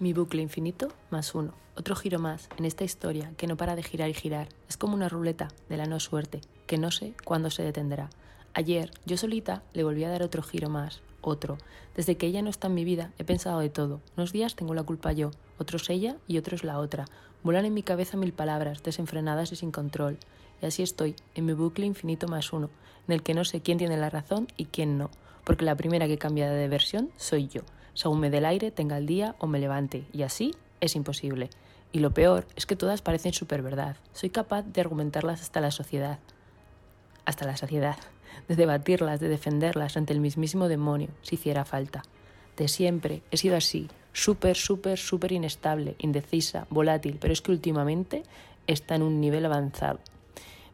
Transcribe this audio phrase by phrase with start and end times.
[0.00, 1.54] Mi bucle infinito más uno.
[1.76, 4.48] Otro giro más en esta historia que no para de girar y girar.
[4.68, 8.10] Es como una ruleta de la no suerte, que no sé cuándo se detendrá.
[8.54, 11.58] Ayer, yo solita, le volví a dar otro giro más, otro.
[11.94, 14.00] Desde que ella no está en mi vida, he pensado de todo.
[14.16, 17.04] Unos días tengo la culpa yo, otros ella y otros la otra.
[17.44, 20.18] Vuelan en mi cabeza mil palabras, desenfrenadas y sin control.
[20.60, 22.68] Y así estoy, en mi bucle infinito más uno,
[23.06, 25.10] en el que no sé quién tiene la razón y quién no,
[25.44, 27.62] porque la primera que cambia de versión soy yo
[27.94, 31.50] según me dé el aire, tenga el día o me levante, y así es imposible.
[31.92, 33.96] Y lo peor es que todas parecen súper verdad.
[34.12, 36.18] Soy capaz de argumentarlas hasta la sociedad,
[37.24, 37.96] hasta la saciedad,
[38.48, 42.02] de debatirlas, de defenderlas ante el mismísimo demonio, si hiciera falta.
[42.56, 48.24] De siempre he sido así, súper, súper, súper inestable, indecisa, volátil, pero es que últimamente
[48.66, 50.00] está en un nivel avanzado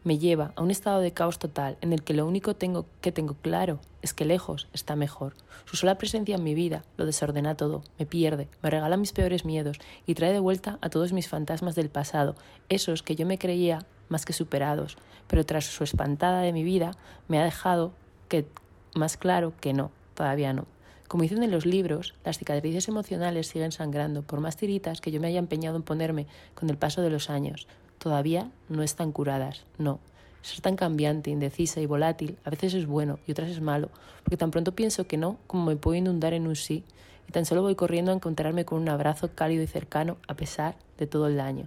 [0.02, 3.34] me lleva a un estado de caos total en el que lo único que tengo
[3.34, 5.34] claro es que lejos está mejor.
[5.66, 9.44] Su sola presencia en mi vida lo desordena todo, me pierde, me regala mis peores
[9.44, 12.34] miedos y trae de vuelta a todos mis fantasmas del pasado,
[12.69, 14.97] esos que yo me creía más que superados,
[15.28, 16.92] pero tras su espantada de mi vida
[17.28, 17.92] me ha dejado
[18.28, 18.47] que
[18.94, 20.66] más claro que no, todavía no.
[21.08, 25.20] Como dicen en los libros, las cicatrices emocionales siguen sangrando, por más tiritas que yo
[25.20, 27.66] me haya empeñado en ponerme con el paso de los años
[28.01, 30.01] todavía no están curadas, no.
[30.43, 33.91] Ser tan cambiante, indecisa y volátil a veces es bueno y otras es malo,
[34.25, 36.83] porque tan pronto pienso que no como me puedo inundar en un sí,
[37.28, 40.77] y tan solo voy corriendo a encontrarme con un abrazo cálido y cercano a pesar
[40.98, 41.67] de todo el daño.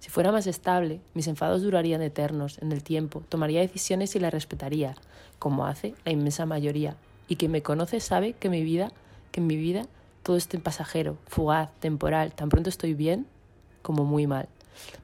[0.00, 4.32] Si fuera más estable, mis enfados durarían eternos en el tiempo, tomaría decisiones y las
[4.32, 4.94] respetaría,
[5.38, 8.92] como hace la inmensa mayoría, y quien me conoce sabe que mi vida,
[9.32, 9.86] que en mi vida
[10.22, 13.26] todo es pasajero, fugaz, temporal, tan pronto estoy bien
[13.82, 14.48] como muy mal.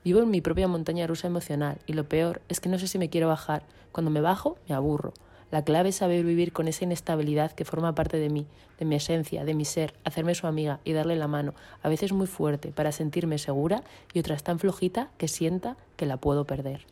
[0.04, 2.98] Vivo en mi propia montaña rusa emocional y lo peor es que no sé si
[2.98, 3.62] me quiero bajar.
[3.92, 5.12] Cuando me bajo, me aburro.
[5.50, 8.46] La clave es saber vivir con esa inestabilidad que forma parte de mí,
[8.78, 12.12] de mi esencia, de mi ser, hacerme su amiga y darle la mano, a veces
[12.12, 16.86] muy fuerte, para sentirme segura y otras tan flojita que sienta que la puedo perder.